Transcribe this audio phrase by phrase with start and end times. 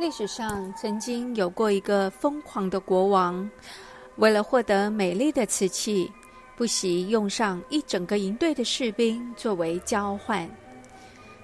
[0.00, 3.48] 历史上曾经有过一个疯狂的国王，
[4.16, 6.10] 为了获得美丽的瓷器，
[6.56, 10.48] 不惜用上一整个营队的士兵作为交换。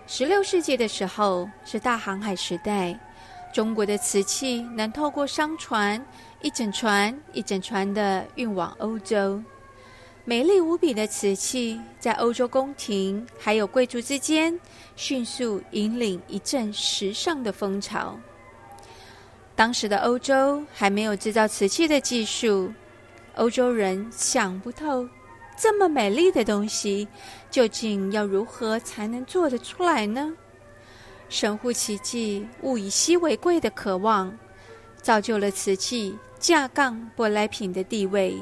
[0.06, 2.98] 十六世纪的时候是大航海时代，
[3.52, 6.02] 中国的瓷器能透过商船
[6.40, 9.38] 一整船一整船的运往欧洲，
[10.24, 14.58] 美丽无比的瓷器在欧洲宫廷还有贵族之间
[14.96, 18.18] 迅速引领一阵时尚的风潮。
[19.56, 22.70] 当时的欧洲还没有制造瓷器的技术，
[23.36, 25.08] 欧洲人想不透
[25.56, 27.08] 这么美丽的东西
[27.50, 30.30] 究竟要如何才能做得出来呢？
[31.30, 34.36] 神乎其技，物以稀为贵的渴望，
[35.00, 38.38] 造就了瓷器价杠舶来品的地位，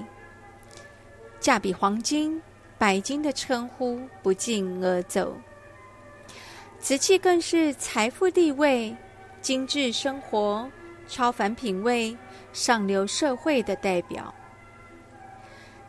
[1.39, 2.43] 价比黄金、
[2.77, 5.35] 白金的称呼不胫而走。
[6.81, 8.95] 瓷器更是财富地位、
[9.41, 10.69] 精致生活。
[11.07, 12.17] 超凡品味、
[12.53, 14.35] 上流社会的代表。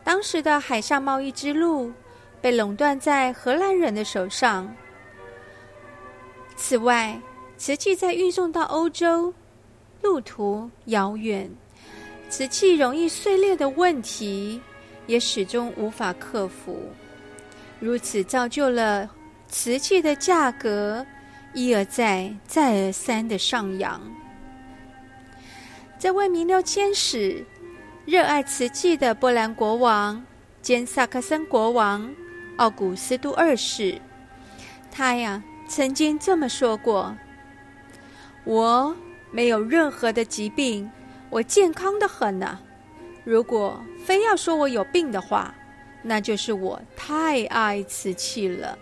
[0.04, 1.92] 当时的海上贸易之路
[2.40, 4.72] 被垄断在荷兰人的手上。
[6.56, 7.20] 此外，
[7.58, 9.34] 瓷器在运送到欧洲，
[10.02, 11.50] 路途遥远，
[12.30, 14.62] 瓷器容易碎裂的问题
[15.08, 16.80] 也始终无法克服。
[17.80, 19.10] 如此造就了
[19.48, 21.06] 瓷器的价格
[21.54, 24.00] 一而再、再而三的上扬。
[25.98, 27.44] 这位名留千史、
[28.06, 30.24] 热爱瓷器的波兰国王
[30.62, 32.14] 兼萨克森国王
[32.58, 34.00] 奥古斯都二世，
[34.92, 37.16] 他呀曾经这么说过
[38.44, 38.96] ：“我
[39.32, 40.92] 没有任何的疾病，
[41.30, 42.60] 我健康的很呢。
[43.24, 45.56] 如果非要说我有病的话，
[46.04, 48.78] 那就是我太爱瓷器了，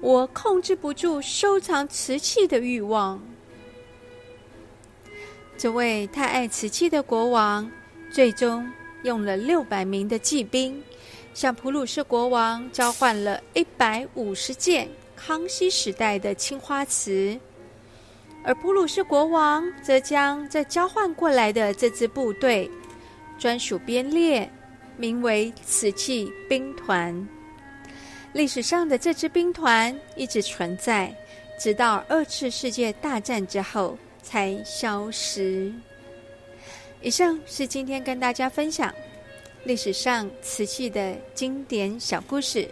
[0.00, 3.22] 我控制不住收藏瓷器的欲望。”
[5.62, 7.70] 这位太爱瓷器的国王，
[8.10, 8.68] 最终
[9.04, 10.82] 用了六百名的骑兵，
[11.34, 17.38] 向普鲁士国王交换了一百五十件康熙时代的青花瓷，
[18.42, 22.68] 而普鲁士国王则将这交换过来的这支部队
[23.38, 24.50] 专属编列，
[24.96, 27.28] 名为“瓷器兵团”。
[28.34, 31.14] 历史上的这支兵团一直存在，
[31.56, 33.96] 直到二次世界大战之后。
[34.22, 35.72] 才消失。
[37.00, 38.94] 以上是今天跟大家分享
[39.64, 42.68] 历史上瓷器的经典小故事。